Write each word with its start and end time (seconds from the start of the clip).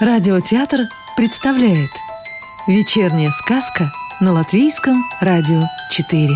Радиотеатр 0.00 0.82
представляет 1.16 1.90
Вечерняя 2.68 3.30
сказка 3.30 3.90
на 4.20 4.30
Латвийском 4.30 4.94
радио 5.20 5.60
4 5.90 6.28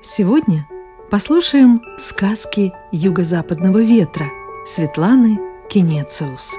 Сегодня 0.00 0.68
послушаем 1.10 1.82
сказки 1.98 2.72
Юго-Западного 2.92 3.82
ветра 3.82 4.30
Светланы 4.64 5.40
Кенециус 5.68 6.54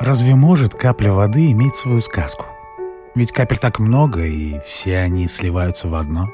Разве 0.00 0.34
может 0.34 0.74
капля 0.74 1.12
воды 1.12 1.52
иметь 1.52 1.76
свою 1.76 2.00
сказку? 2.00 2.46
Ведь 3.14 3.30
капель 3.30 3.58
так 3.58 3.78
много, 3.78 4.26
и 4.26 4.58
все 4.66 4.98
они 4.98 5.28
сливаются 5.28 5.86
в 5.86 5.94
одно. 5.94 6.30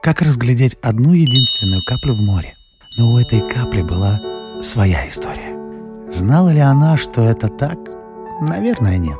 Как 0.00 0.22
разглядеть 0.22 0.76
одну 0.82 1.14
единственную 1.14 1.82
каплю 1.84 2.14
в 2.14 2.20
море? 2.20 2.54
Но 2.96 3.14
у 3.14 3.18
этой 3.18 3.40
капли 3.40 3.82
была 3.82 4.20
своя 4.62 5.08
история. 5.08 5.53
Знала 6.14 6.50
ли 6.50 6.60
она, 6.60 6.96
что 6.96 7.22
это 7.22 7.48
так? 7.48 7.76
Наверное, 8.40 8.98
нет. 8.98 9.18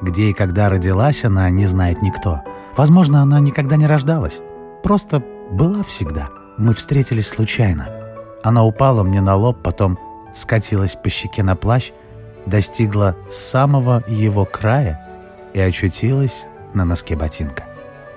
Где 0.00 0.30
и 0.30 0.32
когда 0.32 0.68
родилась 0.70 1.24
она, 1.24 1.50
не 1.50 1.66
знает 1.66 2.00
никто. 2.00 2.42
Возможно, 2.76 3.22
она 3.22 3.40
никогда 3.40 3.74
не 3.74 3.88
рождалась. 3.88 4.40
Просто 4.84 5.20
была 5.50 5.82
всегда. 5.82 6.28
Мы 6.58 6.74
встретились 6.74 7.26
случайно. 7.26 7.88
Она 8.44 8.62
упала 8.62 9.02
мне 9.02 9.20
на 9.20 9.34
лоб, 9.34 9.64
потом 9.64 9.98
скатилась 10.32 10.94
по 10.94 11.10
щеке 11.10 11.42
на 11.42 11.56
плащ, 11.56 11.90
достигла 12.46 13.16
самого 13.28 14.04
его 14.06 14.44
края 14.44 15.04
и 15.54 15.60
очутилась 15.60 16.46
на 16.72 16.84
носке 16.84 17.16
ботинка. 17.16 17.64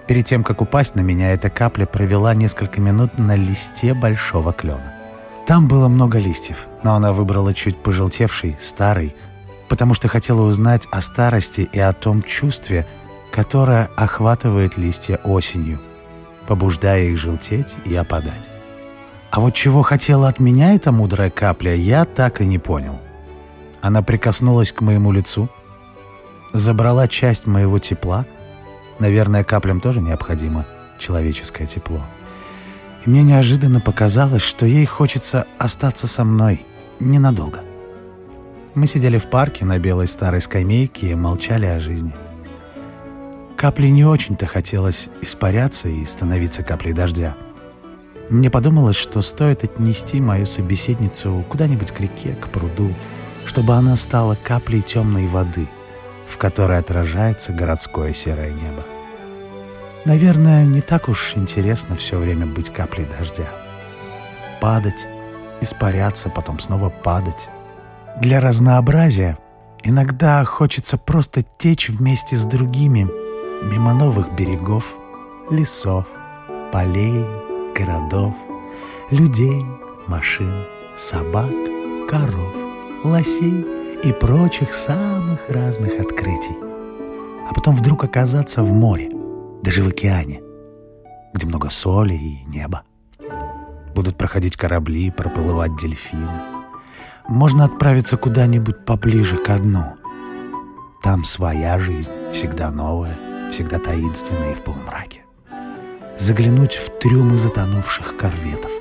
Перед 0.08 0.26
тем, 0.26 0.44
как 0.44 0.62
упасть 0.62 0.94
на 0.94 1.02
меня, 1.02 1.34
эта 1.34 1.50
капля 1.50 1.88
провела 1.88 2.36
несколько 2.36 2.80
минут 2.80 3.18
на 3.18 3.36
листе 3.36 3.96
большого 3.96 4.54
клена. 4.54 4.95
Там 5.46 5.68
было 5.68 5.88
много 5.88 6.18
листьев, 6.18 6.66
но 6.84 6.96
она 6.96 7.14
выбрала 7.14 7.54
чуть 7.54 7.78
пожелтевший, 7.78 8.58
старый, 8.60 9.16
потому 9.68 9.94
что 9.94 10.08
хотела 10.08 10.42
узнать 10.42 10.88
о 10.92 11.02
старости 11.02 11.70
и 11.72 11.80
о 11.80 11.94
том 11.94 12.24
чувстве, 12.24 12.88
которое 13.32 13.90
охватывает 13.96 14.76
листья 14.78 15.18
осенью, 15.24 15.80
побуждая 16.48 17.04
их 17.04 17.18
желтеть 17.18 17.76
и 17.86 17.96
опадать. 17.96 18.50
А 19.30 19.40
вот 19.40 19.54
чего 19.54 19.84
хотела 19.84 20.30
от 20.30 20.40
меня 20.40 20.74
эта 20.74 20.92
мудрая 20.92 21.30
капля, 21.30 21.76
я 21.76 22.06
так 22.06 22.42
и 22.42 22.46
не 22.46 22.58
понял. 22.58 23.00
Она 23.82 24.02
прикоснулась 24.02 24.72
к 24.72 24.82
моему 24.82 25.12
лицу, 25.12 25.48
забрала 26.54 27.08
часть 27.08 27.46
моего 27.46 27.78
тепла. 27.78 28.26
Наверное, 28.98 29.44
каплям 29.44 29.80
тоже 29.80 30.02
необходимо 30.02 30.66
человеческое 30.98 31.68
тепло. 31.68 32.02
И 33.06 33.10
мне 33.10 33.24
неожиданно 33.24 33.80
показалось, 33.80 34.42
что 34.42 34.66
ей 34.66 34.86
хочется 34.86 35.46
остаться 35.58 36.08
со 36.08 36.24
мной 36.24 36.66
ненадолго. 37.00 37.62
Мы 38.74 38.88
сидели 38.88 39.18
в 39.18 39.30
парке 39.30 39.64
на 39.64 39.78
белой 39.80 40.08
старой 40.08 40.42
скамейке 40.42 41.12
и 41.12 41.16
молчали 41.16 41.66
о 41.66 41.80
жизни. 41.80 42.14
Капли 43.56 43.88
не 43.88 44.06
очень-то 44.06 44.48
хотелось 44.48 45.10
испаряться 45.22 45.88
и 45.88 46.04
становиться 46.06 46.64
каплей 46.64 46.94
дождя. 46.94 47.36
Мне 48.30 48.50
подумалось, 48.50 48.98
что 48.98 49.22
стоит 49.22 49.64
отнести 49.64 50.20
мою 50.20 50.46
собеседницу 50.46 51.46
куда-нибудь 51.48 51.92
к 51.92 52.00
реке, 52.00 52.34
к 52.34 52.50
пруду, 52.50 52.94
чтобы 53.46 53.76
она 53.76 53.96
стала 53.96 54.36
каплей 54.36 54.82
темной 54.82 55.28
воды, 55.28 55.68
в 56.28 56.38
которой 56.38 56.80
отражается 56.80 57.54
городское 57.54 58.14
серое 58.14 58.52
небо. 58.52 58.84
Наверное, 60.06 60.66
не 60.66 60.82
так 60.82 61.10
уж 61.10 61.36
интересно 61.36 61.96
все 61.96 62.20
время 62.20 62.46
быть 62.46 62.72
каплей 62.72 63.08
дождя. 63.18 63.50
Падать, 64.62 65.08
испаряться, 65.62 66.30
потом 66.30 66.60
снова 66.60 66.90
падать. 66.90 67.50
Для 68.22 68.40
разнообразия 68.40 69.38
иногда 69.84 70.46
хочется 70.46 71.00
просто 71.00 71.44
течь 71.58 71.90
вместе 71.90 72.38
с 72.38 72.44
другими 72.44 73.10
мимо 73.64 73.96
новых 73.96 74.36
берегов, 74.36 74.94
лесов, 75.50 76.06
полей, 76.72 77.26
городов, 77.76 78.36
людей, 79.10 79.66
машин, 80.06 80.66
собак, 80.96 81.50
коров, 82.08 82.54
лосей 83.04 83.66
и 84.04 84.14
прочих 84.14 84.72
самых 84.74 85.50
разных 85.50 86.00
открытий. 86.00 86.56
А 87.50 87.54
потом 87.56 87.74
вдруг 87.74 88.04
оказаться 88.04 88.62
в 88.62 88.72
море, 88.72 89.15
даже 89.66 89.82
в 89.82 89.88
океане, 89.88 90.42
где 91.34 91.48
много 91.48 91.70
соли 91.70 92.14
и 92.14 92.44
неба. 92.46 92.84
Будут 93.96 94.16
проходить 94.16 94.56
корабли, 94.56 95.10
проплывать 95.10 95.76
дельфины. 95.76 96.40
Можно 97.28 97.66
отправиться 97.66 98.16
куда-нибудь 98.16 98.86
поближе 98.86 99.38
к 99.38 99.58
дну. 99.58 99.96
Там 101.02 101.26
своя 101.26 101.80
жизнь, 101.80 102.12
всегда 102.32 102.70
новая, 102.70 103.18
всегда 103.50 103.80
таинственная 103.80 104.52
и 104.52 104.56
в 104.56 104.62
полумраке. 104.62 105.22
Заглянуть 106.20 106.76
в 106.76 107.00
трюмы 107.00 107.38
затонувших 107.38 108.18
корветов, 108.18 108.72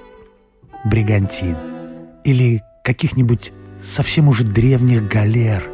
бригантин 0.85 1.57
или 2.25 2.63
каких-нибудь 2.85 3.53
совсем 3.81 4.29
уже 4.29 4.45
древних 4.45 5.09
галер. 5.09 5.65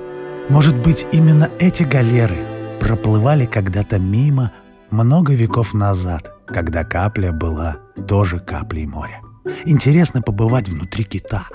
Может 0.48 0.76
быть, 0.76 1.06
именно 1.10 1.50
эти 1.58 1.82
галеры 1.82 2.38
проплывали 2.78 3.46
когда-то 3.46 3.98
мимо 3.98 4.52
много 4.90 5.34
веков 5.34 5.74
назад, 5.74 6.32
когда 6.46 6.84
капля 6.84 7.32
была 7.32 7.76
тоже 8.08 8.40
каплей 8.40 8.86
моря. 8.86 9.20
Интересно 9.64 10.22
побывать 10.22 10.68
внутри 10.68 11.04
кита, 11.04 11.46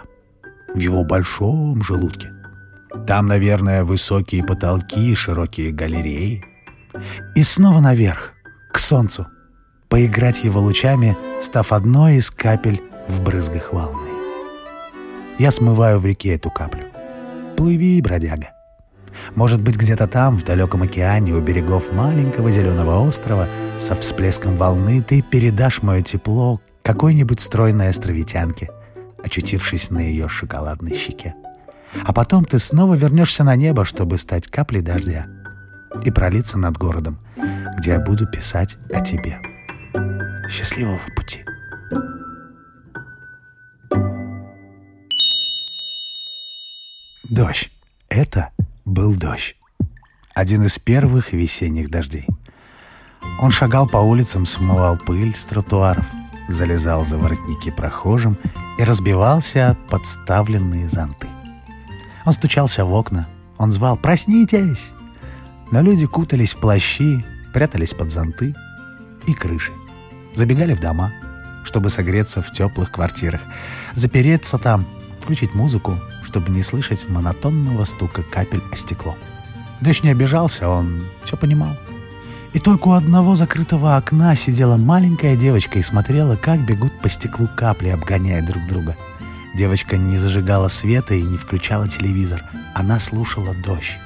в 0.73 0.78
его 0.78 1.03
большом 1.03 1.84
желудке. 1.84 2.31
Там, 3.07 3.28
наверное, 3.28 3.84
высокие 3.84 4.44
потолки 4.44 5.12
и 5.12 5.16
широкие 5.16 5.72
галереи. 5.72 6.44
И 7.35 7.44
снова 7.44 7.81
наверх, 7.81 8.31
к 8.72 8.79
солнцу, 8.79 9.28
поиграть 9.90 10.44
его 10.44 10.59
лучами, 10.59 11.17
став 11.41 11.72
одной 11.72 12.16
из 12.16 12.31
капель 12.31 12.81
в 13.07 13.22
брызгах 13.22 13.73
волны. 13.73 14.07
Я 15.38 15.52
смываю 15.52 16.00
в 16.00 16.06
реке 16.06 16.35
эту 16.35 16.50
каплю. 16.50 16.85
Плыви, 17.57 18.02
бродяга. 18.02 18.52
Может 19.34 19.62
быть, 19.62 19.75
где-то 19.75 20.08
там, 20.08 20.38
в 20.38 20.44
далеком 20.44 20.84
океане, 20.84 21.34
у 21.34 21.41
берегов 21.41 21.91
маленького 21.91 22.52
зеленого 22.52 23.08
острова, 23.08 23.47
со 23.80 23.96
всплеском 23.96 24.58
волны 24.58 25.02
ты 25.02 25.22
передашь 25.22 25.81
мое 25.81 26.02
тепло 26.02 26.62
какой-нибудь 26.84 27.40
стройной 27.40 27.90
островитянке, 27.90 28.69
очутившись 29.24 29.90
на 29.90 30.00
ее 30.00 30.30
шоколадной 30.30 30.96
щеке. 30.96 31.34
А 32.06 32.14
потом 32.14 32.46
ты 32.46 32.59
снова 32.59 32.94
вернешься 32.96 33.44
на 33.44 33.56
небо, 33.56 33.85
чтобы 33.85 34.18
стать 34.18 34.47
каплей 34.47 34.81
дождя 34.81 35.28
и 36.03 36.12
пролиться 36.12 36.59
над 36.59 36.78
городом, 36.78 37.19
где 37.78 37.91
я 37.91 38.00
буду 38.00 38.28
писать 38.28 38.78
о 38.94 39.02
тебе. 39.02 39.40
Счастливого 40.50 41.00
пути! 41.16 41.44
Дождь. 47.30 47.72
Это 48.08 48.52
был 48.85 49.16
дождь. 49.16 49.56
Один 50.35 50.63
из 50.63 50.78
первых 50.78 51.34
весенних 51.34 51.90
дождей. 51.90 52.28
Он 53.41 53.50
шагал 53.50 53.88
по 53.88 53.97
улицам, 53.97 54.46
смывал 54.46 54.97
пыль 54.97 55.35
с 55.35 55.46
тротуаров, 55.46 56.06
залезал 56.47 57.03
за 57.03 57.18
воротники 57.18 57.72
прохожим 57.72 58.38
и 58.78 58.84
разбивался 58.84 59.75
подставленные 59.90 60.88
зонты. 60.88 61.28
Он 62.25 62.34
стучался 62.34 62.85
в 62.85 62.94
окна, 62.94 63.28
он 63.57 63.72
звал 63.72 63.97
«Проснитесь!», 63.97 64.91
но 65.72 65.81
люди 65.81 66.06
кутались 66.06 66.53
в 66.53 66.59
плащи, 66.59 67.25
прятались 67.53 67.94
под 67.94 68.12
зонты 68.12 68.53
и 69.25 69.34
крыши, 69.34 69.72
забегали 70.35 70.75
в 70.75 70.79
дома, 70.79 71.12
чтобы 71.63 71.90
согреться 71.90 72.43
в 72.43 72.52
теплых 72.52 72.91
квартирах, 72.91 73.41
запереться 73.96 74.59
там, 74.59 74.85
включить 75.22 75.55
музыку, 75.55 75.99
чтобы 76.25 76.49
не 76.49 76.63
слышать 76.63 77.07
монотонного 77.07 77.85
стука 77.85 78.23
капель 78.23 78.61
о 78.72 78.75
стекло. 78.75 79.16
Дождь 79.81 80.03
не 80.03 80.09
обижался, 80.09 80.67
он 80.67 81.05
все 81.23 81.37
понимал. 81.37 81.77
И 82.53 82.59
только 82.59 82.87
у 82.87 82.91
одного 82.91 83.35
закрытого 83.35 83.97
окна 83.97 84.35
сидела 84.35 84.77
маленькая 84.77 85.35
девочка 85.35 85.77
и 85.79 85.83
смотрела, 85.83 86.35
как 86.35 86.66
бегут 86.66 86.97
по 87.01 87.09
стеклу 87.09 87.47
капли, 87.55 87.89
обгоняя 87.89 88.41
друг 88.41 88.66
друга. 88.67 88.95
Девочка 89.53 89.97
не 89.97 90.17
зажигала 90.17 90.69
света 90.69 91.13
и 91.13 91.22
не 91.22 91.37
включала 91.37 91.87
телевизор. 91.87 92.43
Она 92.73 92.99
слушала 92.99 93.53
дождь. 93.53 93.97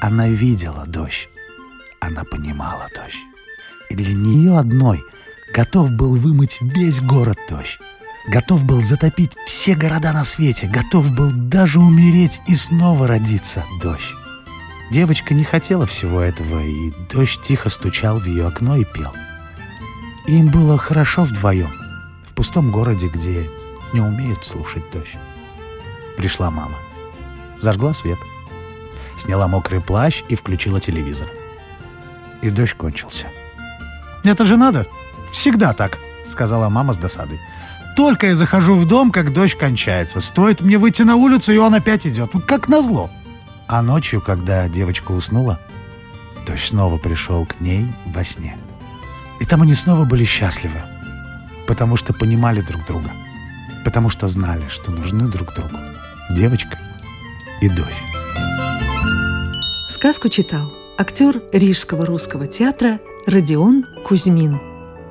Она 0.00 0.28
видела 0.28 0.84
дождь. 0.86 1.28
Она 2.00 2.24
понимала 2.24 2.86
дождь. 2.94 3.20
И 3.90 3.96
для 3.96 4.14
нее 4.14 4.58
одной 4.58 5.02
готов 5.54 5.90
был 5.90 6.16
вымыть 6.16 6.58
весь 6.60 7.00
город 7.00 7.38
дождь 7.48 7.78
готов 8.26 8.64
был 8.64 8.82
затопить 8.82 9.32
все 9.46 9.74
города 9.74 10.12
на 10.12 10.24
свете, 10.24 10.66
готов 10.66 11.12
был 11.12 11.30
даже 11.32 11.80
умереть 11.80 12.40
и 12.46 12.54
снова 12.54 13.06
родиться 13.06 13.64
дождь. 13.82 14.14
Девочка 14.90 15.34
не 15.34 15.44
хотела 15.44 15.86
всего 15.86 16.20
этого, 16.20 16.60
и 16.60 16.92
дождь 17.12 17.40
тихо 17.42 17.70
стучал 17.70 18.18
в 18.18 18.26
ее 18.26 18.46
окно 18.46 18.76
и 18.76 18.84
пел. 18.84 19.12
им 20.26 20.50
было 20.50 20.76
хорошо 20.78 21.24
вдвоем, 21.24 21.72
в 22.26 22.32
пустом 22.32 22.70
городе, 22.70 23.08
где 23.08 23.48
не 23.92 24.00
умеют 24.00 24.44
слушать 24.44 24.82
дождь. 24.92 25.16
Пришла 26.16 26.50
мама. 26.50 26.76
зажгла 27.60 27.94
свет. 27.94 28.18
Сняла 29.16 29.48
мокрый 29.48 29.80
плащ 29.80 30.22
и 30.28 30.34
включила 30.34 30.80
телевизор. 30.80 31.28
И 32.42 32.50
дождь 32.50 32.74
кончился. 32.74 33.26
«Это 34.24 34.44
же 34.44 34.56
надо! 34.56 34.86
Всегда 35.30 35.72
так!»— 35.72 35.98
сказала 36.28 36.68
мама 36.68 36.94
с 36.94 36.96
досадой. 36.96 37.38
«Только 38.00 38.28
я 38.28 38.34
захожу 38.34 38.76
в 38.76 38.86
дом, 38.86 39.10
как 39.10 39.30
дождь 39.30 39.58
кончается. 39.58 40.22
Стоит 40.22 40.62
мне 40.62 40.78
выйти 40.78 41.02
на 41.02 41.16
улицу, 41.16 41.52
и 41.52 41.58
он 41.58 41.74
опять 41.74 42.06
идет. 42.06 42.32
Как 42.46 42.66
назло!» 42.66 43.10
А 43.68 43.82
ночью, 43.82 44.22
когда 44.22 44.66
девочка 44.70 45.12
уснула, 45.12 45.60
дождь 46.46 46.68
снова 46.68 46.96
пришел 46.96 47.44
к 47.44 47.60
ней 47.60 47.92
во 48.06 48.24
сне. 48.24 48.56
И 49.38 49.44
там 49.44 49.60
они 49.60 49.74
снова 49.74 50.06
были 50.06 50.24
счастливы, 50.24 50.80
потому 51.66 51.96
что 51.96 52.14
понимали 52.14 52.62
друг 52.62 52.86
друга, 52.86 53.10
потому 53.84 54.08
что 54.08 54.28
знали, 54.28 54.66
что 54.68 54.90
нужны 54.90 55.28
друг 55.28 55.54
другу 55.54 55.76
девочка 56.30 56.78
и 57.60 57.68
дождь. 57.68 58.02
Сказку 59.90 60.30
читал 60.30 60.72
актер 60.96 61.42
Рижского 61.52 62.06
русского 62.06 62.46
театра 62.46 62.98
Родион 63.26 63.84
Кузьмин. 64.06 64.58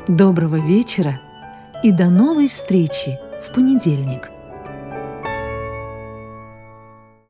Доброго 0.08 0.56
вечера 0.56 1.22
и 1.84 1.92
до 1.92 2.10
новой 2.10 2.48
встречи 2.48 3.20
в 3.42 3.54
понедельник. 3.54 4.30